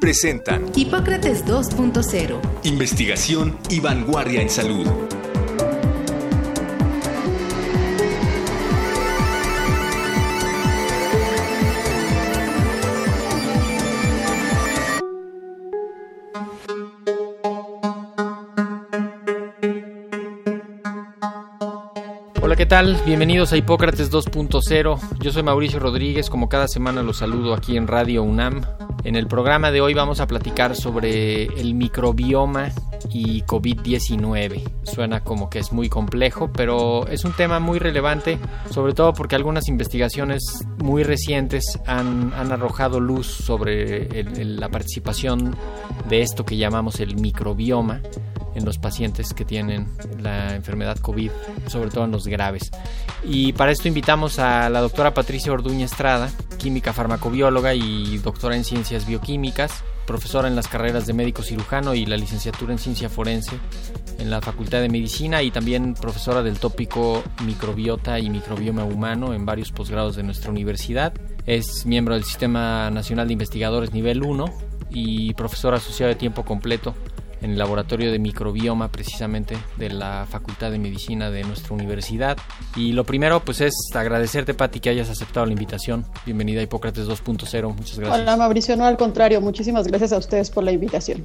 [0.00, 2.40] presentan Hipócrates 2.0.
[2.64, 4.86] Investigación y vanguardia en salud.
[22.42, 22.96] Hola, ¿qué tal?
[23.04, 25.00] Bienvenidos a Hipócrates 2.0.
[25.20, 28.75] Yo soy Mauricio Rodríguez, como cada semana los saludo aquí en Radio UNAM.
[29.06, 32.72] En el programa de hoy vamos a platicar sobre el microbioma
[33.10, 34.62] y COVID-19.
[34.84, 38.38] Suena como que es muy complejo, pero es un tema muy relevante,
[38.70, 40.42] sobre todo porque algunas investigaciones
[40.78, 45.56] muy recientes han, han arrojado luz sobre la participación
[46.08, 48.00] de esto que llamamos el microbioma
[48.54, 49.86] en los pacientes que tienen
[50.18, 51.30] la enfermedad COVID,
[51.66, 52.70] sobre todo en los graves.
[53.22, 58.64] Y para esto invitamos a la doctora Patricia Orduña Estrada, química farmacobióloga y doctora en
[58.64, 63.58] ciencias bioquímicas, profesora en las carreras de médico cirujano y la licenciatura en ciencia forense
[64.18, 69.44] en la Facultad de Medicina y también profesora del tópico microbiota y microbioma humano en
[69.44, 71.12] varios posgrados de nuestra universidad.
[71.44, 74.44] Es miembro del Sistema Nacional de Investigadores Nivel 1
[74.90, 76.94] y profesora asociada de tiempo completo
[77.42, 82.38] en el laboratorio de microbioma precisamente de la Facultad de Medicina de nuestra universidad.
[82.74, 86.06] Y lo primero pues es agradecerte Pati que hayas aceptado la invitación.
[86.24, 87.74] Bienvenida a Hipócrates 2.0.
[87.74, 88.20] Muchas gracias.
[88.20, 91.22] Hola Mauricio, no al contrario, muchísimas gracias a ustedes por la invitación.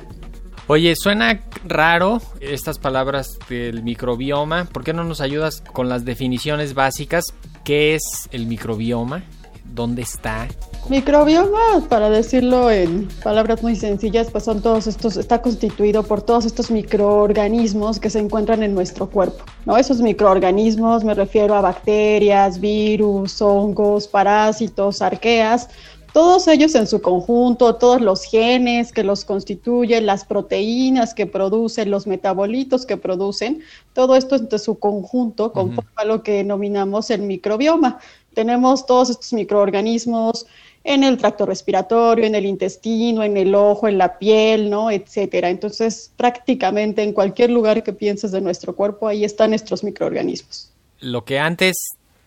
[0.67, 4.65] Oye, suena raro estas palabras del microbioma.
[4.65, 7.25] ¿Por qué no nos ayudas con las definiciones básicas?
[7.65, 9.23] ¿Qué es el microbioma?
[9.65, 10.47] ¿Dónde está?
[10.89, 16.45] Microbioma, para decirlo en palabras muy sencillas, pues son todos estos, está constituido por todos
[16.45, 19.43] estos microorganismos que se encuentran en nuestro cuerpo.
[19.65, 19.77] ¿no?
[19.77, 25.69] Esos microorganismos me refiero a bacterias, virus, hongos, parásitos, arqueas,
[26.13, 31.89] todos ellos en su conjunto, todos los genes que los constituyen, las proteínas que producen,
[31.89, 33.61] los metabolitos que producen,
[33.93, 37.99] todo esto en su conjunto conforma lo que denominamos el microbioma.
[38.33, 40.47] Tenemos todos estos microorganismos
[40.83, 44.89] en el tracto respiratorio, en el intestino, en el ojo, en la piel, ¿no?
[44.89, 45.49] etcétera.
[45.49, 50.71] Entonces, prácticamente en cualquier lugar que pienses de nuestro cuerpo, ahí están nuestros microorganismos.
[50.99, 51.75] Lo que antes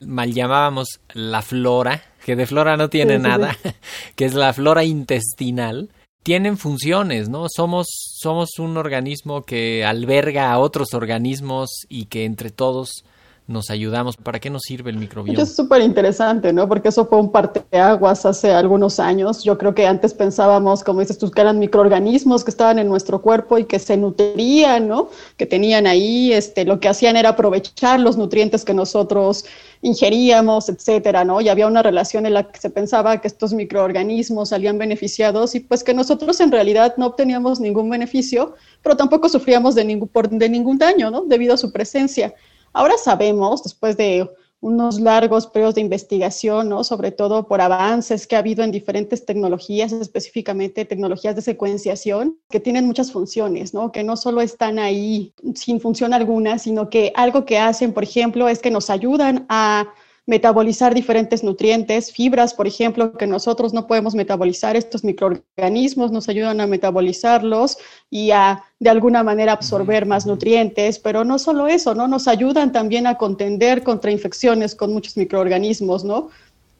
[0.01, 3.57] mal llamábamos la flora, que de flora no tiene Sí, sí, nada,
[4.17, 5.91] que es la flora intestinal,
[6.23, 7.47] tienen funciones, ¿no?
[7.49, 13.05] Somos, somos un organismo que alberga a otros organismos y que entre todos
[13.47, 14.16] nos ayudamos.
[14.16, 15.43] ¿Para qué nos sirve el microbioma?
[15.43, 16.66] Es súper interesante, ¿no?
[16.66, 19.44] Porque eso fue un parteaguas hace algunos años.
[19.44, 23.21] Yo creo que antes pensábamos, como dices tú, que eran microorganismos que estaban en nuestro
[23.21, 25.10] cuerpo y que se nutrían, ¿no?
[25.37, 29.44] Que tenían ahí, este, lo que hacían era aprovechar los nutrientes que nosotros
[29.82, 31.43] ingeríamos, etcétera, ¿no?
[31.43, 35.61] Y había una relación en la que se pensaba que estos microorganismos salían beneficiados y
[35.61, 40.49] pues que nosotros en realidad no obteníamos ningún beneficio, pero tampoco sufríamos de ningún, de
[40.49, 41.25] ningún daño, ¿no?
[41.26, 42.34] Debido a su presencia.
[42.75, 44.29] Ahora sabemos, después de
[44.61, 46.85] unos largos periodos de investigación, ¿no?
[46.85, 52.61] sobre todo por avances que ha habido en diferentes tecnologías, específicamente tecnologías de secuenciación, que
[52.61, 53.93] tienen muchas funciones, ¿no?
[53.93, 58.49] que no solo están ahí sin función alguna, sino que algo que hacen, por ejemplo,
[58.49, 59.93] es que nos ayudan a
[60.27, 66.61] metabolizar diferentes nutrientes, fibras, por ejemplo, que nosotros no podemos metabolizar, estos microorganismos nos ayudan
[66.62, 67.77] a metabolizarlos
[68.11, 72.09] y a de alguna manera absorber más nutrientes, pero no solo eso, ¿no?
[72.09, 76.31] Nos ayudan también a contender contra infecciones con muchos microorganismos, ¿no?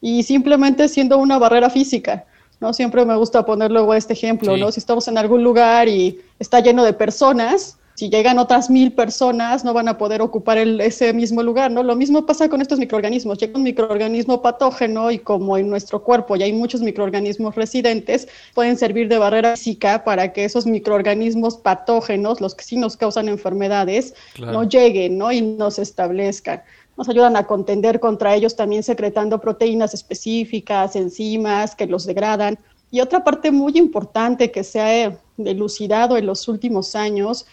[0.01, 2.25] Y simplemente siendo una barrera física,
[2.59, 2.73] ¿no?
[2.73, 4.59] Siempre me gusta poner luego este ejemplo, Sí.
[4.59, 4.71] ¿no?
[4.71, 9.63] Si estamos en algún lugar y está lleno de personas, si llegan otras mil personas,
[9.63, 11.81] no van a poder ocupar el- ese mismo lugar, ¿no?
[11.81, 13.37] Lo mismo pasa con estos microorganismos.
[13.37, 18.77] Llega un microorganismo patógeno y como en nuestro cuerpo ya hay muchos microorganismos residentes, pueden
[18.77, 24.13] servir de barrera física para que esos microorganismos patógenos, los que sí nos causan enfermedades,
[24.33, 24.51] Claro.
[24.53, 25.31] no lleguen, ¿no?
[25.31, 26.61] Y no se establezcan.
[26.97, 32.57] Nos ayudan a contender contra ellos también secretando proteínas específicas, enzimas que los degradan.
[32.91, 37.45] Y otra parte muy importante que se ha elucidado en los últimos años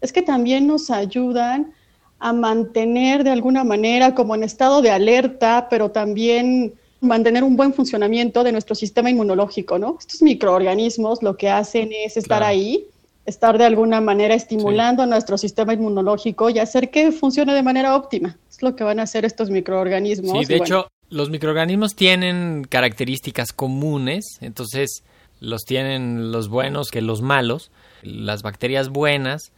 [0.00, 1.72] es que también nos ayudan
[2.18, 7.72] a mantener de alguna manera como en estado de alerta, pero también mantener un buen
[7.72, 9.96] funcionamiento de nuestro sistema inmunológico, ¿no?
[9.98, 12.52] Estos microorganismos lo que hacen es estar Claro.
[12.52, 12.86] ahí
[13.26, 18.36] estar de alguna manera estimulando nuestro sistema inmunológico y hacer que funcione de manera óptima.
[18.50, 20.38] Es lo que van a hacer estos microorganismos.
[20.38, 25.04] Sí, de hecho, los microorganismos tienen características comunes, entonces
[25.40, 27.70] los tienen los buenos que los malos.
[28.02, 29.52] Las bacterias buenas,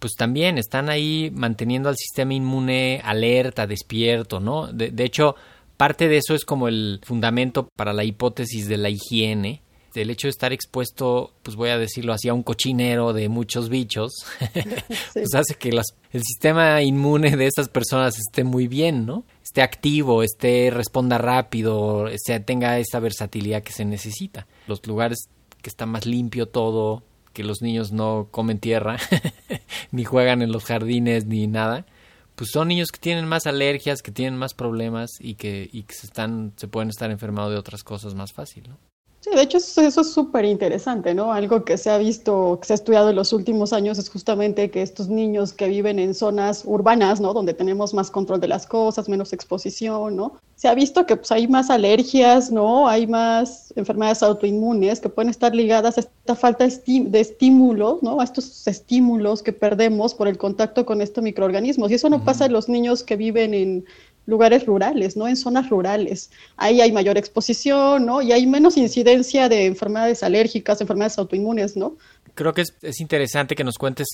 [0.00, 4.66] pues también están ahí manteniendo al sistema inmune alerta, despierto, ¿no?
[4.72, 5.36] De, de hecho,
[5.76, 9.62] parte de eso es como el fundamento para la hipótesis de la higiene,
[9.94, 13.68] el hecho de estar expuesto, pues voy a decirlo así, a un cochinero de muchos
[13.68, 14.12] bichos,
[15.12, 19.24] pues hace que el sistema inmune de esas personas esté muy bien, ¿no?
[19.42, 24.46] Esté activo, esté, responda rápido, sea, tenga esa versatilidad que se necesita.
[24.66, 25.28] Los lugares
[25.60, 28.98] que está más limpio todo, que los niños no comen tierra,
[29.92, 31.86] ni juegan en los jardines, ni nada,
[32.34, 35.94] pues son niños que tienen más alergias, que tienen más problemas y que, y que
[35.94, 38.78] se, están, se pueden estar enfermados de otras cosas más fácil, ¿no?
[39.22, 41.30] Sí, de hecho eso, es súper interesante, ¿no?
[41.30, 44.70] Algo que se ha visto, que se ha estudiado en los últimos años es justamente
[44.70, 47.34] que estos niños que viven en zonas urbanas, ¿no?
[47.34, 50.38] Donde tenemos más control de las cosas, menos exposición, ¿no?
[50.56, 52.88] Se ha visto que pues, hay más alergias, ¿no?
[52.88, 58.22] Hay más enfermedades autoinmunes que pueden estar ligadas a esta falta de estímulos, ¿no?
[58.22, 61.90] A estos estímulos que perdemos por el contacto con estos microorganismos.
[61.90, 63.84] Y eso no pasa en los niños que viven en
[64.26, 65.28] lugares rurales, ¿no?
[65.28, 66.30] En zonas rurales.
[66.56, 68.22] Ahí hay mayor exposición, ¿no?
[68.22, 71.96] Y hay menos incidencia de enfermedades alérgicas, enfermedades autoinmunes, ¿no?
[72.34, 74.06] Creo que es, interesante que nos cuentes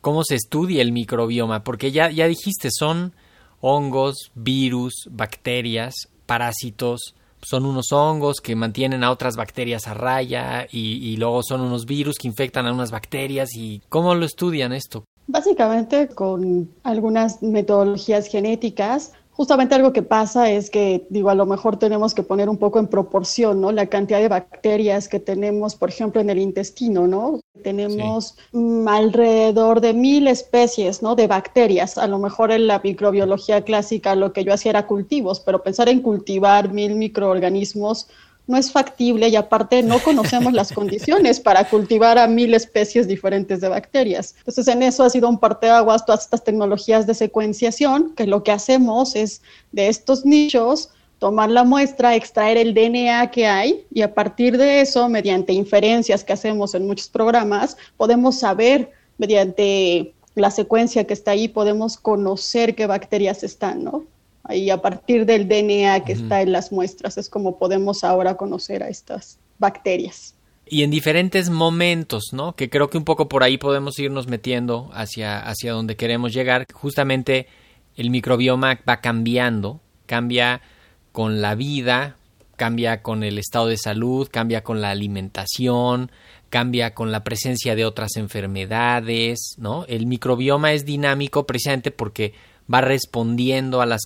[0.00, 3.12] cómo se estudia el microbioma, porque ya, ya dijiste, son
[3.60, 10.94] hongos, virus, bacterias, parásitos, son unos hongos que mantienen a otras bacterias a raya y,
[11.08, 15.04] y, luego son unos virus que infectan a unas bacterias y ¿cómo lo estudian esto?
[15.28, 21.78] Básicamente con algunas metodologías genéticas justamente algo que pasa es que, digo, a lo mejor
[21.78, 23.70] tenemos que poner un poco en proporción, ¿no?
[23.70, 27.38] La cantidad de bacterias que tenemos, por ejemplo, en el intestino, ¿no?
[27.62, 31.14] Tenemos mm, alrededor de mil especies, ¿no?
[31.14, 31.98] De bacterias.
[31.98, 35.88] A lo mejor en la microbiología clásica lo que yo hacía era cultivos, pero pensar
[35.88, 38.08] en cultivar mil microorganismos
[38.48, 43.60] no es factible y aparte no conocemos las condiciones para cultivar a mil especies diferentes
[43.60, 44.34] de bacterias.
[44.38, 48.50] Entonces en eso ha sido un parteaguas todas estas tecnologías de secuenciación, que lo que
[48.50, 54.14] hacemos es de estos nichos tomar la muestra, extraer el DNA que hay y a
[54.14, 61.04] partir de eso, mediante inferencias que hacemos en muchos programas, podemos saber mediante la secuencia
[61.04, 64.04] que está ahí, podemos conocer qué bacterias están, ¿no?
[64.50, 68.82] Y a partir del DNA que está en las muestras es como podemos ahora conocer
[68.82, 70.34] a estas bacterias.
[70.66, 72.54] Y en diferentes momentos, ¿no?
[72.54, 76.66] Que creo que un poco por ahí podemos irnos metiendo hacia, hacia donde queremos llegar.
[76.72, 77.46] Justamente
[77.96, 80.60] el microbioma va cambiando, cambia
[81.12, 82.16] con la vida,
[82.56, 86.10] cambia con el estado de salud, cambia con la alimentación,
[86.50, 89.84] cambia con la presencia de otras enfermedades, ¿no?
[89.86, 92.34] El microbioma es dinámico precisamente porque
[92.72, 94.02] va respondiendo a las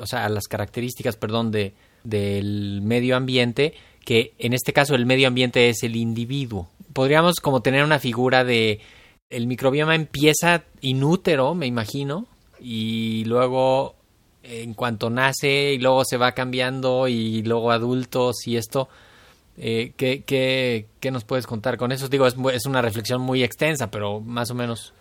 [0.00, 1.74] o sea, a las características, perdón, de,
[2.04, 3.74] del medio ambiente,
[4.04, 6.68] que en este caso el medio ambiente es el individuo.
[6.92, 8.80] Podríamos como tener una figura de
[9.28, 12.26] el microbioma empieza inútero, me imagino,
[12.60, 13.96] y luego
[14.42, 18.88] en cuanto nace y luego se va cambiando y luego adultos y esto.
[19.58, 22.08] Eh, ¿qué, qué, qué, nos puedes contar con eso?
[22.08, 24.92] Digo, es, es una reflexión muy extensa, pero más o menos.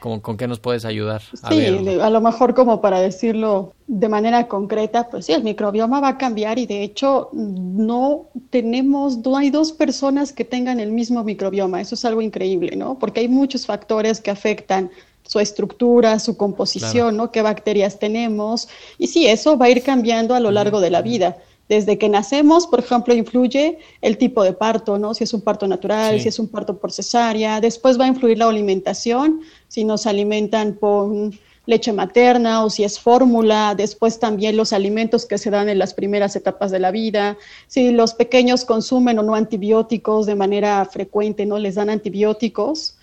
[0.00, 1.22] ¿Con qué nos puedes ayudar?
[1.42, 1.66] A sí,
[2.00, 6.18] a lo mejor como para decirlo de manera concreta, pues sí, el microbioma va a
[6.18, 11.80] cambiar y de hecho no tenemos, no hay dos personas que tengan el mismo microbioma,
[11.82, 12.98] eso es algo increíble, ¿no?
[12.98, 14.90] Porque hay muchos factores que afectan
[15.22, 17.30] su estructura, su composición, ¿no?
[17.30, 18.68] Qué bacterias tenemos.
[18.98, 21.36] Y sí, eso va a ir cambiando a lo largo de la vida
[21.70, 25.14] desde que nacemos, por ejemplo, influye el tipo de parto, ¿no?
[25.14, 27.60] Si es un parto natural, si es un parto por cesárea.
[27.60, 32.98] Después va a influir la alimentación, si nos alimentan con leche materna o si es
[32.98, 33.76] fórmula.
[33.76, 37.38] Después también los alimentos que se dan en las primeras etapas de la vida.
[37.68, 41.56] Si los pequeños consumen o no antibióticos de manera frecuente, ¿no?
[41.56, 42.96] Les dan antibióticos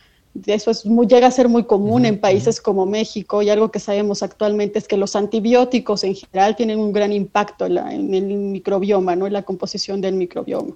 [0.46, 4.24] eso es llega a ser muy común en países como México y algo que sabemos
[4.24, 9.27] actualmente es que los antibióticos en general tienen un gran impacto en, el microbioma, ¿no?
[9.27, 10.75] en la composición del microbioma.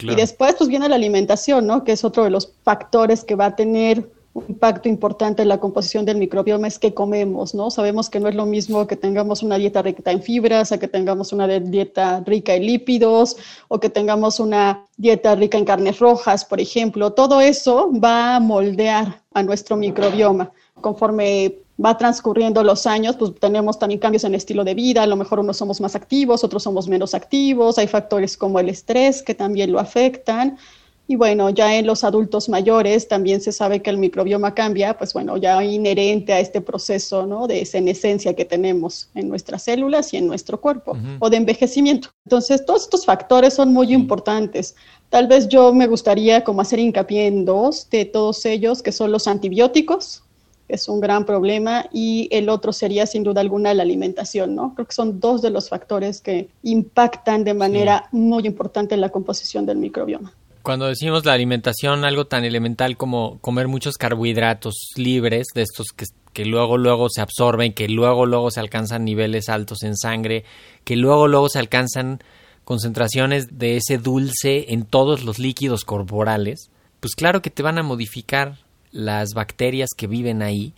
[0.00, 1.84] Y después pues viene la alimentación, ¿no?
[1.84, 5.60] que es otro de los factores que va a tener un impacto importante en la
[5.60, 7.70] composición del microbioma es que comemos, ¿no?
[7.70, 10.88] Sabemos que no es lo mismo que tengamos una dieta rica en fibras, a que
[10.88, 13.36] tengamos una dieta rica en lípidos,
[13.68, 17.12] o que tengamos una dieta rica en carnes rojas, por ejemplo.
[17.12, 20.50] Todo eso va a moldear a nuestro microbioma.
[20.80, 25.14] Conforme va transcurriendo los años, pues tenemos también cambios en estilo de vida, a lo
[25.14, 29.34] mejor unos somos más activos, otros somos menos activos, hay factores como el estrés que
[29.34, 30.58] también lo afectan
[31.06, 35.12] Y bueno, ya en los adultos mayores también se sabe que el microbioma cambia, pues
[35.12, 37.46] bueno, ya inherente a este proceso ¿no?
[37.46, 42.08] de senescencia que tenemos en nuestras células y en nuestro cuerpo, o de envejecimiento.
[42.24, 44.76] Entonces, todos estos factores son muy importantes.
[45.10, 49.12] Tal vez yo me gustaría como hacer hincapié en dos de todos ellos, que son
[49.12, 50.22] los antibióticos,
[50.66, 54.74] que es un gran problema, y el otro sería sin duda alguna la alimentación, ¿no?
[54.74, 59.10] Creo que son dos de los factores que impactan de manera muy importante en la
[59.10, 60.32] composición del microbioma.
[60.64, 65.88] Cuando decimos la alimentación, algo tan elemental como comer muchos carbohidratos libres, de estos
[66.32, 70.44] que, luego luego se absorben, que luego luego se alcanzan niveles altos en sangre,
[70.84, 72.20] que luego luego se alcanzan
[72.64, 77.82] concentraciones de ese dulce en todos los líquidos corporales, pues claro que te van a
[77.82, 78.56] modificar
[78.90, 80.72] las bacterias que viven ahí,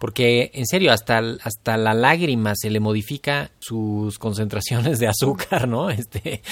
[0.00, 5.90] porque en serio, hasta, hasta la lágrima se le modifica sus concentraciones de azúcar, ¿no?
[5.90, 6.42] Este,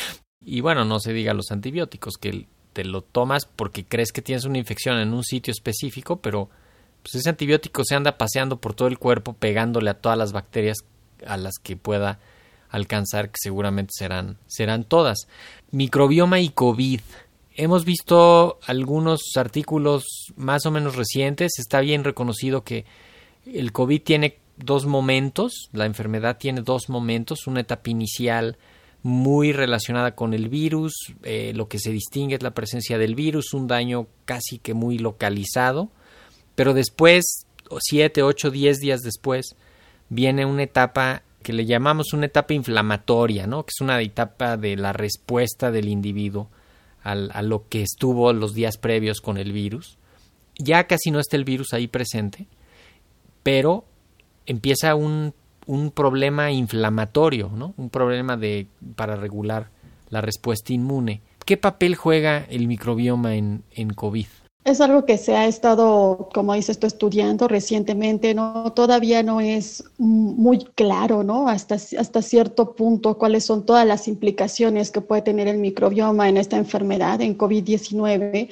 [0.41, 4.45] y bueno, no se diga los antibióticos, que te lo tomas porque crees que tienes
[4.45, 6.51] una infección en un sitio específico, pero
[7.03, 10.77] pues ese antibiótico se anda paseando por todo el cuerpo pegándole a todas las bacterias
[11.27, 12.21] a las que pueda
[12.69, 15.27] alcanzar, que seguramente serán, serán todas.
[15.71, 17.01] Microbioma y COVID.
[17.55, 20.05] Hemos visto algunos artículos
[20.37, 21.59] más o menos recientes.
[21.59, 22.85] Está bien reconocido que
[23.47, 28.59] el COVID tiene dos momentos, la enfermedad tiene dos momentos, una etapa inicial
[29.07, 33.55] muy relacionada con el virus, eh, lo que se distingue es la presencia del virus,
[33.55, 35.91] un daño casi que muy localizado,
[36.57, 37.47] pero después,
[37.79, 39.55] siete, ocho, diez días después,
[40.09, 43.63] viene una etapa que le llamamos una etapa inflamatoria, ¿no?
[43.63, 46.51] que es una etapa de la respuesta del individuo
[47.05, 49.99] al, a lo que estuvo los días previos con el virus.
[50.59, 52.49] Ya casi no está el virus ahí presente,
[53.45, 53.85] pero
[54.47, 55.33] empieza un
[55.67, 57.75] un problema inflamatorio, ¿no?
[57.77, 59.71] Un problema de para regular
[60.11, 61.23] la respuesta inmune.
[61.45, 64.27] ¿Qué papel juega el microbioma en, en COVID?
[64.67, 68.73] Es algo que se ha estado, como dices tú, estudiando recientemente, ¿no?
[68.73, 71.49] Todavía no es muy claro, ¿no?
[71.49, 76.37] Hasta, hasta cierto punto cuáles son todas las implicaciones que puede tener el microbioma en
[76.37, 78.49] esta enfermedad, en COVID-19.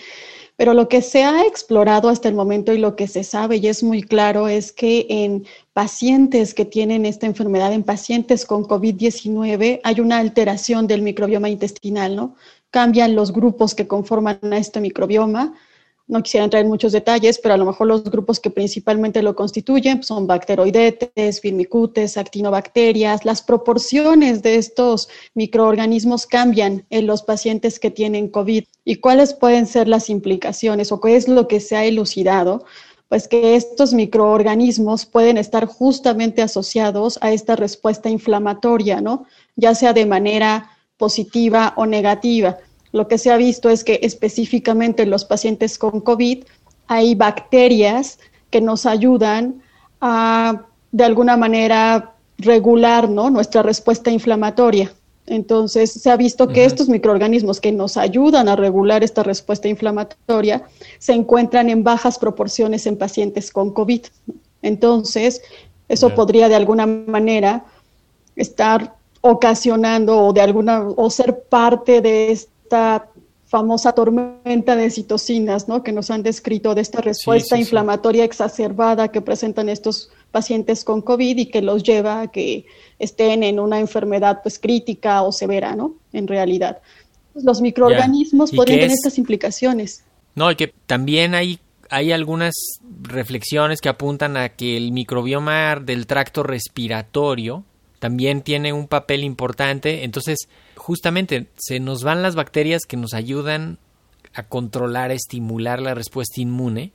[0.56, 3.66] Pero lo que se ha explorado hasta el momento y lo que se sabe y
[3.66, 9.80] es muy claro es que en pacientes que tienen esta enfermedad, en pacientes con COVID-19,
[9.82, 12.36] hay una alteración del microbioma intestinal, ¿no?
[12.70, 15.54] Cambian los grupos que conforman a este microbioma
[16.06, 19.34] no quisiera entrar en muchos detalles, pero a lo mejor los grupos que principalmente lo
[19.34, 23.24] constituyen son bacteroidetes, firmicutes, actinobacterias.
[23.24, 28.64] Las proporciones de estos microorganismos cambian en los pacientes que tienen COVID.
[28.84, 32.64] ¿Y cuáles pueden ser las implicaciones o qué es lo que se ha elucidado?
[33.08, 39.24] Pues que estos microorganismos pueden estar justamente asociados a esta respuesta inflamatoria, ¿no?
[39.56, 42.58] Ya sea de manera positiva o negativa
[42.94, 46.44] lo que se ha visto es que específicamente en los pacientes con COVID
[46.86, 48.20] hay bacterias
[48.50, 49.62] que nos ayudan
[50.00, 54.92] a, de alguna manera, regular nuestra respuesta inflamatoria.
[55.26, 60.62] Entonces, se ha visto que estos microorganismos que nos ayudan a regular esta respuesta inflamatoria
[61.00, 64.02] se encuentran en bajas proporciones en pacientes con COVID.
[64.62, 65.42] Entonces,
[65.88, 67.64] eso podría de alguna manera
[68.36, 73.08] estar ocasionando o de alguna o ser parte de este esta
[73.46, 75.82] famosa tormenta de citocinas, ¿no?
[75.82, 81.38] Que nos han descrito de esta respuesta inflamatoria exacerbada que presentan estos pacientes con COVID
[81.38, 82.66] y que los lleva a que
[82.98, 85.94] estén en una enfermedad pues crítica o severa, ¿no?
[86.12, 86.80] En realidad.
[87.34, 90.02] Los microorganismos pueden tener estas implicaciones.
[90.34, 92.54] No, y que también hay, hay algunas
[93.02, 97.64] reflexiones que apuntan a que el microbioma del tracto respiratorio
[98.04, 100.04] también tiene un papel importante.
[100.04, 103.78] Entonces, justamente se nos van las bacterias que nos ayudan
[104.34, 106.92] a controlar, a estimular la respuesta inmune.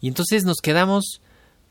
[0.00, 1.20] Y entonces nos quedamos,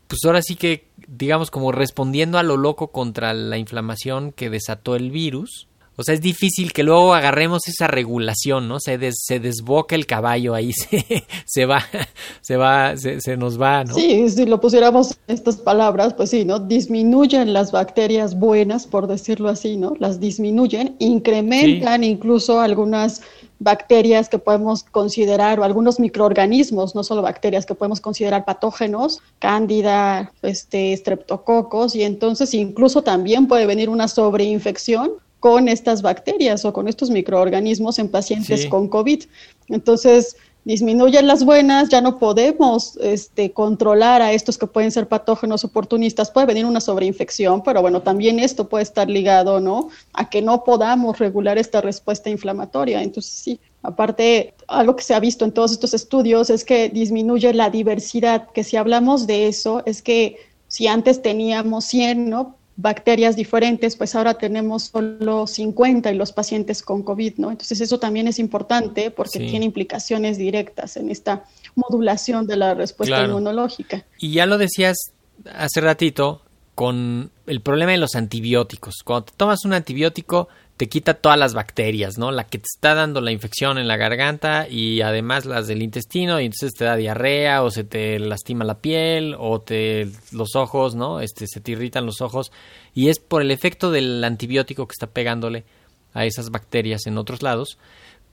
[0.10, 4.98] pues ahora sí que, digamos, como respondiendo a lo loco contra la inflamación que desató
[4.98, 5.70] el virus.
[5.96, 8.80] O sea, es difícil que luego agarremos esa regulación, ¿no?
[8.80, 11.84] Se, se desboca el caballo ahí, se, se va,
[12.42, 13.94] se va, se, se, nos va, ¿no?
[13.94, 16.60] Sí, si lo pusiéramos en estas palabras, pues sí, ¿no?
[16.60, 19.94] Disminuyen las bacterias buenas, por decirlo así, ¿no?
[20.00, 23.22] Las disminuyen, incrementan incluso algunas
[23.60, 30.32] bacterias que podemos considerar, o algunos microorganismos, no solo bacterias, que podemos considerar patógenos, cándida,
[30.42, 35.12] este, streptococos, y entonces incluso también puede venir una sobreinfección
[35.44, 39.24] con estas bacterias o con estos microorganismos en pacientes con COVID.
[39.68, 45.66] Entonces, disminuyen las buenas, ya no podemos este, controlar a estos que pueden ser patógenos
[45.66, 49.90] oportunistas, puede venir una sobreinfección, pero bueno, también esto puede estar ligado, ¿no?
[50.14, 53.04] A que no podamos regular esta respuesta inflamatoria.
[53.04, 57.54] Entonces, sí, Aparte, algo que se ha visto en todos estos estudios es que disminuye
[57.54, 60.38] la diversidad, que si hablamos de eso, es que
[60.70, 62.56] si antes teníamos 100 ¿no?
[62.76, 67.52] Bacterias diferentes, pues ahora tenemos solo 50 y los pacientes con COVID, ¿no?
[67.52, 73.24] Entonces eso también es importante porque tiene implicaciones directas en esta modulación de la respuesta
[73.24, 74.06] inmunológica.
[74.20, 74.98] Y ya lo decías
[75.54, 76.42] hace ratito
[76.76, 79.04] con el problema de los antibióticos.
[79.04, 82.32] Cuando tomas un antibiótico, te quita todas las bacterias, ¿no?
[82.32, 86.42] La que te está dando la infección en la garganta y además las del intestino
[86.42, 90.96] y entonces te da diarrea o se te lastima la piel o te los ojos,
[90.96, 91.20] ¿no?
[91.20, 92.52] Este se te irritan los ojos
[92.96, 95.64] y es por el efecto del antibiótico que está pegándole
[96.14, 97.78] a esas bacterias en otros lados,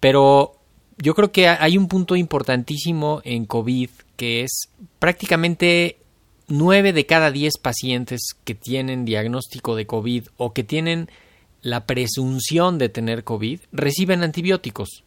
[0.00, 0.56] pero
[0.96, 4.68] yo creo que hay un punto importantísimo en COVID que es
[4.98, 5.98] prácticamente
[6.48, 11.08] 9 de cada 10 pacientes que tienen diagnóstico de COVID o que tienen
[11.62, 15.04] la presunción de tener COVID reciben antibióticos.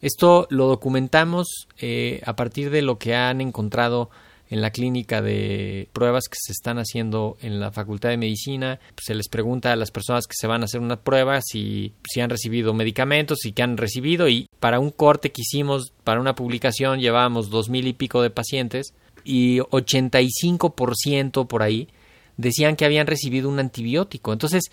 [0.00, 4.10] Esto lo documentamos eh, a partir de lo que han encontrado
[4.48, 8.78] en la clínica de pruebas que se están haciendo en la Facultad de Medicina.
[8.96, 12.20] Se les pregunta a las personas que se van a hacer una prueba si, si
[12.20, 14.28] han recibido medicamentos y que han recibido.
[14.28, 18.30] Y para un corte que hicimos, para una publicación, llevábamos dos mil y pico de
[18.30, 21.88] pacientes y 85% por ahí
[22.36, 24.32] decían que habían recibido un antibiótico.
[24.32, 24.64] Entonces,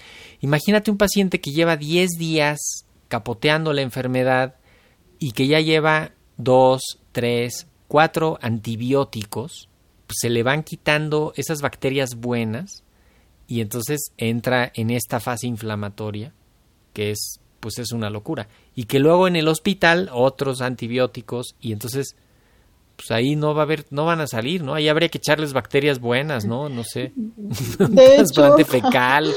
[0.42, 4.56] imagínate un paciente que lleva 10 días capoteando la enfermedad
[5.20, 9.70] y que ya lleva 2, 3, 4 antibióticos,
[10.08, 12.84] pues se le van quitando esas bacterias buenas
[13.48, 16.34] y entonces entra en esta fase inflamatoria
[16.94, 21.72] que es pues es una locura y que luego en el hospital otros antibióticos y
[21.72, 22.16] entonces
[23.04, 24.76] pues ahí no va a haber, no van a salir, ¿no?
[24.76, 26.70] Ahí habría que echarles bacterias buenas, ¿no?
[26.70, 27.12] No sé.
[27.16, 29.34] De trasplante fecal,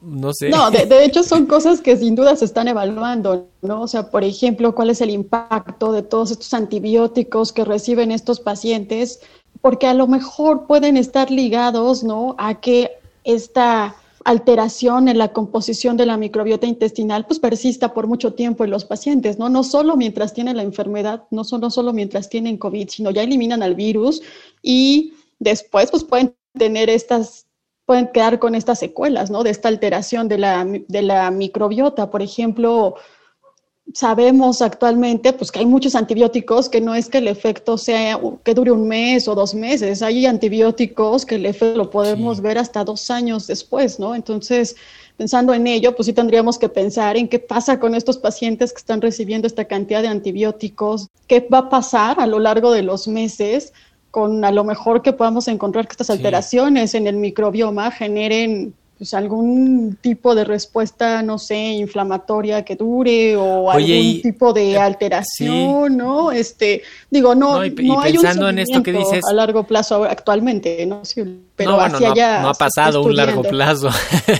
[0.00, 0.48] no sé.
[0.48, 3.82] No, de, hecho son cosas que sin duda se están evaluando, ¿no?
[3.82, 8.38] O sea, por ejemplo, cuál es el impacto de todos estos antibióticos que reciben estos
[8.38, 9.18] pacientes,
[9.60, 12.36] porque a lo mejor pueden estar ligados, ¿no?
[12.38, 12.92] A que
[13.24, 18.70] esta alteración en la composición de la microbiota intestinal pues persista por mucho tiempo en
[18.70, 19.50] los pacientes, ¿no?
[19.50, 23.62] No solo mientras tienen la enfermedad, no solo, solo mientras tienen COVID, sino ya eliminan
[23.62, 24.22] al virus
[24.62, 27.46] y después pues pueden tener estas,
[27.84, 29.42] pueden quedar con estas secuelas, ¿no?
[29.42, 32.10] De esta alteración de la, de la microbiota.
[32.10, 32.94] Por ejemplo,
[33.92, 38.54] sabemos actualmente pues que hay muchos antibióticos que no es que el efecto sea que
[38.54, 42.84] dure un mes o dos meses, hay antibióticos que el efecto lo podemos ver hasta
[42.84, 44.14] dos años después, ¿no?
[44.14, 44.74] Entonces,
[45.16, 48.78] pensando en ello, pues sí tendríamos que pensar en qué pasa con estos pacientes que
[48.78, 53.06] están recibiendo esta cantidad de antibióticos, qué va a pasar a lo largo de los
[53.06, 53.72] meses
[54.10, 59.12] con a lo mejor que podamos encontrar que estas alteraciones en el microbioma generen pues
[59.12, 65.96] algún tipo de respuesta, no sé, inflamatoria que dure o algún tipo de eh, alteración,
[65.96, 66.30] ¿no?
[66.30, 71.02] Este, digo, no, no, hay un en esto que dices a largo plazo actualmente, ¿no?
[71.56, 73.90] pero no, hacia allá no ha pasado un largo plazo.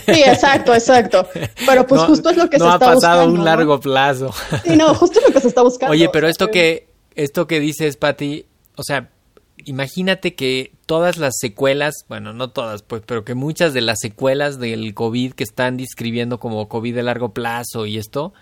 [0.05, 1.27] Sí, exacto, exacto.
[1.65, 2.89] Pero pues justo es lo que se está buscando.
[2.89, 4.33] No ha pasado un largo plazo.
[4.63, 5.91] Sí, no, justo es lo que se está buscando.
[5.91, 9.09] Oye, pero esto que esto que dices, Patti, o sea,
[9.57, 14.59] imagínate que todas las secuelas, bueno, no todas, pues, pero que muchas de las secuelas
[14.59, 18.33] del COVID que están describiendo como COVID de largo plazo y esto,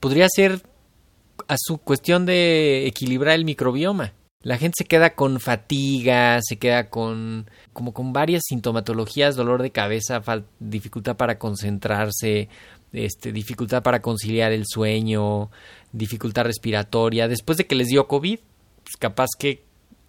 [0.00, 0.62] podría ser
[1.48, 4.12] a su cuestión de equilibrar el microbioma.
[4.42, 9.72] La gente se queda con fatiga, se queda con como con varias sintomatologías, dolor de
[9.72, 10.22] cabeza,
[10.60, 12.50] dificultad para concentrarse,
[12.92, 15.50] este, dificultad para conciliar el sueño,
[15.92, 17.26] dificultad respiratoria.
[17.26, 18.38] Después de que les dio COVID,
[18.82, 19.63] pues capaz que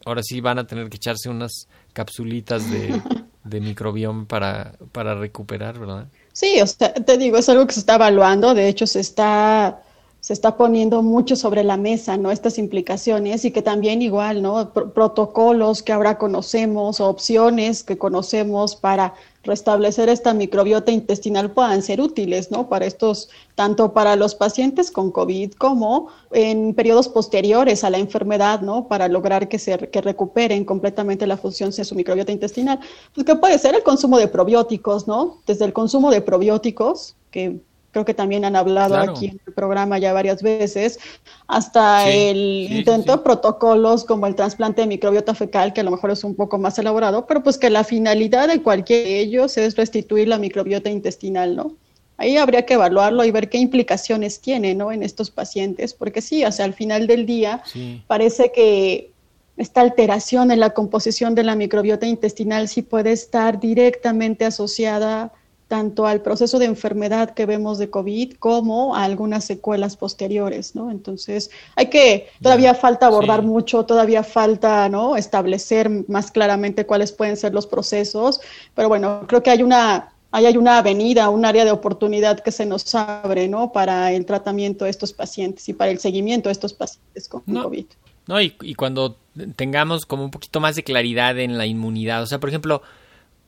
[0.06, 3.02] ahora sí van a tener que echarse unas capsulitas de,
[3.44, 6.08] de microbioma para, para recuperar, ¿verdad?
[6.32, 9.82] Sí, o sea, te digo, es algo que se está evaluando, de hecho se está
[10.26, 12.32] se está poniendo mucho sobre la mesa, ¿no?
[12.32, 14.72] Estas implicaciones y que también igual, ¿no?
[14.74, 19.14] protocolos que ahora conocemos o opciones que conocemos para
[19.46, 22.68] restablecer esta microbiota intestinal puedan ser útiles, ¿no?
[22.68, 28.62] Para estos, tanto para los pacientes con COVID como en periodos posteriores a la enfermedad,
[28.62, 28.88] ¿no?
[28.88, 32.80] Para lograr que se que recuperen completamente la función de su microbiota intestinal.
[33.14, 35.38] Pues que puede ser el consumo de probióticos, ¿no?
[35.46, 37.60] Desde el consumo de probióticos, que
[37.96, 41.00] creo que también han hablado aquí en el programa ya varias veces,
[41.48, 46.12] hasta el intento de protocolos como el trasplante de microbiota fecal, que a lo mejor
[46.12, 49.78] es un poco más elaborado, pero pues que la finalidad de cualquiera de ellos es
[49.78, 51.78] restituir la microbiota intestinal, ¿no?
[52.18, 54.92] Ahí habría que evaluarlo y ver qué implicaciones tiene, ¿no?
[54.92, 57.64] En estos pacientes, porque sí, o sea, al final del día
[58.08, 59.12] parece que
[59.56, 65.32] esta alteración en la composición de la microbiota intestinal sí puede estar directamente asociada
[65.68, 70.92] tanto al proceso de enfermedad que vemos de COVID como a algunas secuelas posteriores, ¿no?
[70.92, 75.16] Entonces, hay que, todavía falta abordar mucho, todavía falta, ¿no?
[75.18, 78.42] Establecer más claramente cuáles pueden ser los procesos,
[78.76, 82.66] pero bueno, creo que hay una, hay una avenida, un área de oportunidad que se
[82.68, 83.72] nos abre, ¿no?
[83.72, 87.86] Para el tratamiento de estos pacientes y para el seguimiento de estos pacientes con COVID.
[88.28, 89.18] No, y, y cuando
[89.56, 92.82] tengamos como un poquito más de claridad en la inmunidad, o sea, por ejemplo,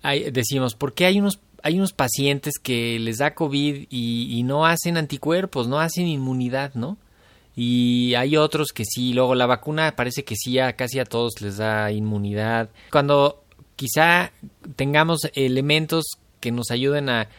[0.01, 4.65] hay, decimos, ¿por qué hay unos hay unos pacientes que les da COVID y, no
[4.65, 6.97] hacen anticuerpos, no hacen inmunidad, ¿no?
[7.55, 11.41] Y hay otros que sí, luego la vacuna parece que sí, a casi a todos
[11.41, 12.69] les da inmunidad.
[12.91, 13.43] Cuando
[13.75, 14.31] quizá
[14.75, 17.29] tengamos elementos que nos ayuden a,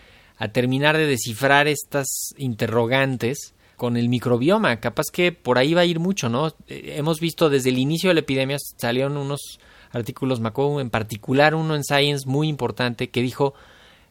[0.53, 5.99] terminar de descifrar estas interrogantes con el microbioma, capaz que por ahí va a ir
[5.99, 6.55] mucho, ¿no?
[6.69, 9.59] Hemos visto desde el inicio de la epidemia salieron unos
[9.91, 10.51] artículos, me
[10.81, 13.55] en particular uno en Science muy importante que dijo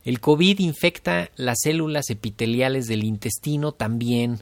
[0.08, 4.39] el COVID infecta las células epiteliales del intestino también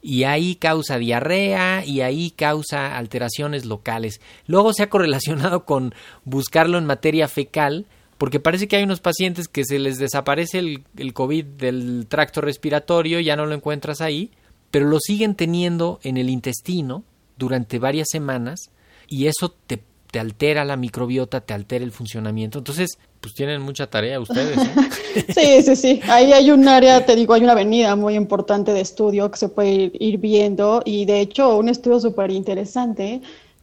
[0.00, 4.20] y ahí causa diarrea y ahí causa alteraciones locales.
[4.46, 7.86] Luego se ha correlacionado con buscarlo en materia fecal
[8.18, 13.18] porque parece que hay unos pacientes que se les desaparece el, COVID del tracto respiratorio,
[13.18, 14.30] ya no lo encuentras ahí,
[14.70, 17.02] pero lo siguen teniendo en el intestino
[17.36, 18.70] durante varias semanas
[19.08, 22.58] y eso te te altera la microbiota, te altera el funcionamiento.
[22.58, 24.58] Entonces, pues tienen mucha tarea ustedes.
[25.34, 26.00] sí, sí, sí.
[26.08, 29.48] Ahí hay un área, te digo, hay una avenida muy importante de estudio que se
[29.48, 33.20] puede ir, viendo y de hecho un estudio súper interesante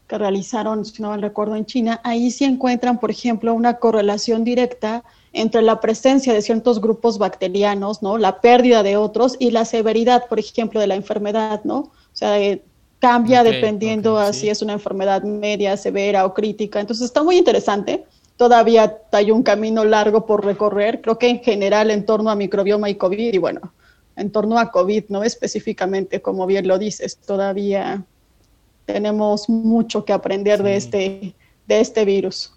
[0.08, 4.46] que realizaron, si no mal recuerdo, en China, ahí sí encuentran, por ejemplo, una correlación
[4.46, 8.18] directa entre la presencia de ciertos grupos bacterianos, ¿no?
[8.18, 11.78] La pérdida de otros y la severidad, por ejemplo, de la enfermedad, ¿no?
[11.80, 12.38] O sea,
[13.00, 16.80] cambia dependiendo a si es una enfermedad media, severa o crítica.
[16.80, 18.06] Entonces está muy interesante.
[18.38, 21.02] Todavía hay un camino largo por recorrer.
[21.02, 23.74] Creo que en general en torno a microbioma y COVID, y bueno,
[24.16, 28.04] en torno a COVID, no específicamente, como bien lo dices, todavía
[28.86, 31.36] tenemos mucho que aprender de, este,
[31.68, 32.54] de este virus.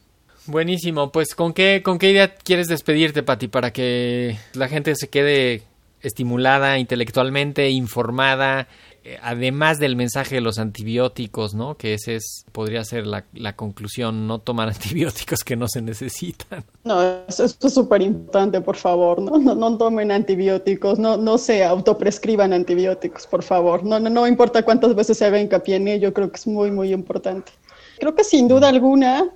[0.47, 5.09] Buenísimo, pues ¿con qué, ¿con qué idea quieres despedirte, Pati, para que la gente se
[5.09, 5.63] quede
[6.01, 8.69] estimulada intelectualmente, informada,
[9.23, 11.77] además del mensaje de los antibióticos, ¿no?
[11.77, 16.65] Que ese es, podría ser la, la conclusión, no tomar antibióticos que no se necesitan.
[16.85, 19.39] No, eso, es súper importante, por favor, ¿no?
[19.39, 19.55] ¿no?
[19.55, 23.85] No, tomen antibióticos, no, no se autoprescriban antibióticos, por favor.
[23.85, 26.71] No, no, no importa cuántas veces se haga hincapié en ello, creo que es muy,
[26.71, 27.53] muy importante.
[27.99, 29.31] Creo que sin duda alguna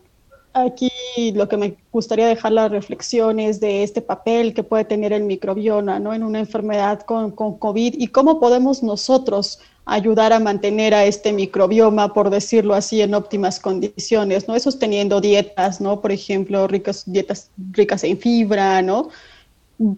[0.54, 0.90] Aquí
[1.34, 5.98] lo que me gustaría dejar las reflexiones de este papel que puede tener el microbioma
[5.98, 6.14] ¿no?
[6.14, 11.32] en una enfermedad con, con, COVID y cómo podemos nosotros ayudar a mantener a este
[11.32, 14.58] microbioma, por decirlo así, en óptimas condiciones, ¿no?
[14.58, 16.00] Sosteniendo dietas, ¿no?
[16.00, 19.08] Por ejemplo, ricas, dietas ricas en fibra, ¿no?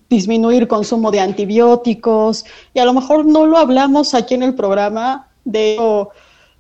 [0.08, 2.46] Disminuir consumo de antibióticos.
[2.74, 5.76] Y a lo mejor no lo hablamos aquí en el programa de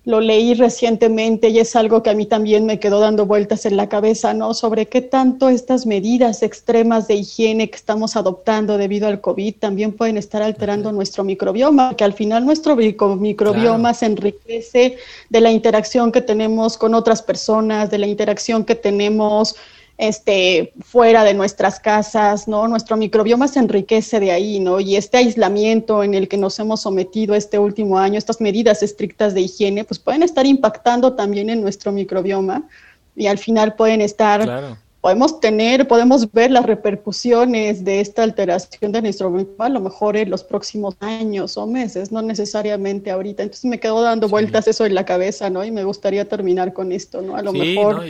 [0.06, 3.76] lo leí recientemente y es algo que a mí también me quedó dando vueltas en
[3.76, 4.54] la cabeza, ¿no?
[4.54, 9.92] Sobre qué tanto estas medidas extremas de higiene que estamos adoptando debido al COVID también
[9.92, 14.96] pueden estar alterando nuestro microbioma, que al final nuestro microbioma se enriquece
[15.28, 19.56] de la interacción que tenemos con otras personas, de la interacción que tenemos
[19.98, 22.68] este, fuera de nuestras casas, ¿no?
[22.68, 24.78] Nuestro microbioma se enriquece de ahí, ¿no?
[24.78, 29.32] Y este aislamiento en el que nos hemos sometido este último año, estas medidas estrictas
[29.32, 32.68] de higiene, pues pueden estar impactando también en nuestro microbioma
[33.14, 39.00] y al final pueden estar, podemos tener, podemos ver las repercusiones de esta alteración de
[39.00, 43.44] nuestro microbioma a lo mejor en los próximos años o meses, no necesariamente ahorita.
[43.44, 45.64] Entonces me quedo dando vueltas eso en la cabeza, ¿no?
[45.64, 47.34] Y me gustaría terminar con esto, ¿no?
[47.34, 48.04] A lo mejor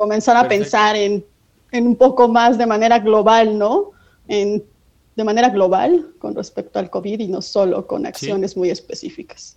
[0.00, 1.24] comenzar a pensar en,
[1.72, 3.92] un poco más de manera global, ¿no?
[4.28, 4.64] En,
[5.16, 9.56] de manera global con respecto al COVID y no solo con acciones muy específicas.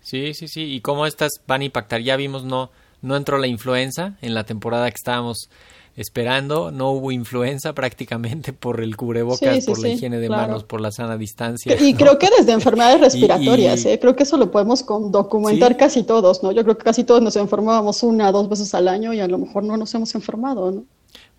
[0.00, 0.72] Sí, sí, sí.
[0.74, 2.00] ¿Y cómo estas van a impactar?
[2.00, 2.70] Ya vimos, no,
[3.02, 5.50] no entró la influenza en la temporada que estábamos
[5.96, 6.70] esperando.
[6.70, 11.16] No hubo influenza prácticamente por el cubrebocas, por la higiene de manos, por la sana
[11.16, 11.76] distancia.
[11.80, 13.98] Y creo que desde enfermedades respiratorias, ¿eh?
[13.98, 16.52] creo que eso lo podemos documentar casi todos, ¿no?
[16.52, 19.28] Yo creo que casi todos nos enfermábamos una o dos veces al año y a
[19.28, 20.84] lo mejor no nos hemos enfermado, ¿no?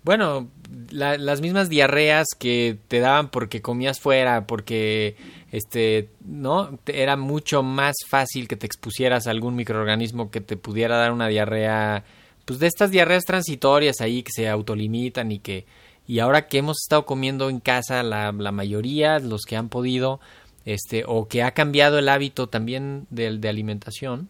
[0.04, 0.48] Bueno,
[0.90, 5.18] las mismas diarreas que te daban porque comías fuera, porque
[5.52, 6.80] este, ¿no?
[6.86, 11.28] Era mucho más fácil que te expusieras a algún microorganismo que te pudiera dar una
[11.28, 12.06] diarrea
[12.48, 15.66] pues de estas diarreas transitorias ahí que se autolimitan y que
[16.08, 20.22] y ahora que hemos estado comiendo en casa la, la mayoría los que han podido
[20.64, 24.30] este o que ha cambiado el hábito también de, de alimentación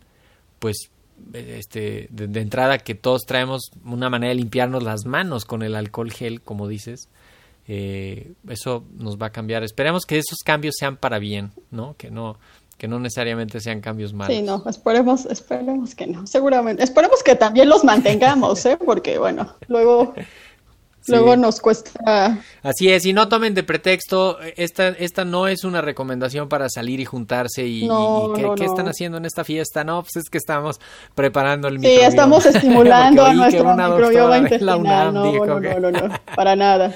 [0.58, 0.89] pues
[1.34, 6.12] este de, entrada que todos traemos una manera de limpiarnos las manos con el alcohol
[6.12, 7.10] gel como dices
[7.67, 9.62] eh, eso nos va a cambiar.
[9.63, 11.95] Esperemos que esos cambios sean para bien, ¿no?
[11.97, 12.39] Que no
[12.78, 14.36] que no necesariamente sean cambios malos.
[14.36, 16.84] Sí, no, esperemos, esperemos que no, seguramente.
[16.84, 18.78] Esperemos que también los mantengamos, ¿eh?
[18.84, 20.13] Porque, bueno, luego
[21.08, 22.38] Luego nos cuesta.
[22.63, 27.00] Así es, y no tomen de pretexto, esta, esta no es una recomendación para salir
[27.00, 27.88] y juntarse y,
[28.36, 29.84] ¿qué, están haciendo en esta fiesta?
[29.84, 30.80] No, pues es que estamos
[31.16, 35.13] preparando el Sí, estamos estimulando a nuestro microbioma intestinal.
[35.13, 36.94] no, no, no, no, no, para nada.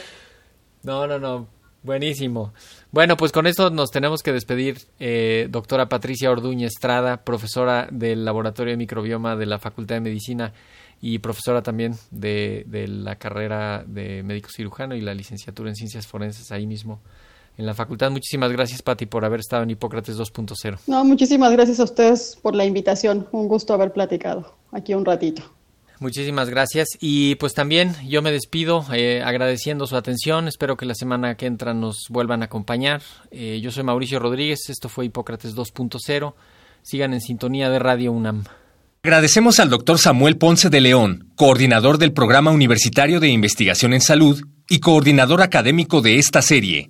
[0.83, 1.47] No, no, no,
[1.83, 2.53] buenísimo.
[2.91, 8.25] Bueno, pues con esto nos tenemos que despedir, eh, doctora Patricia Orduña Estrada, profesora del
[8.25, 10.51] Laboratorio de Microbioma de la Facultad de Medicina
[10.99, 16.51] y profesora también de, la carrera de médico cirujano y la licenciatura en ciencias forenses
[16.51, 16.99] ahí mismo
[17.57, 18.11] en la facultad.
[18.11, 20.79] Muchísimas gracias, Pati, por haber estado en Hipócrates 2.0.
[20.87, 23.25] No, muchísimas gracias a ustedes por la invitación.
[23.31, 25.43] Un gusto haber platicado aquí un ratito.
[26.01, 26.87] Muchísimas gracias.
[26.99, 30.47] Y pues también yo me despido eh, agradeciendo su atención.
[30.47, 33.03] Espero que la semana que entra nos vuelvan a acompañar.
[33.29, 34.61] Eh, yo soy Mauricio Rodríguez.
[34.69, 36.33] Esto fue Hipócrates 2.0.
[36.81, 38.45] Sigan en sintonía de Radio UNAM.
[39.03, 44.41] Agradecemos al doctor Samuel Ponce de León, coordinador del Programa Universitario de Investigación en Salud
[44.69, 46.89] y coordinador académico de esta serie.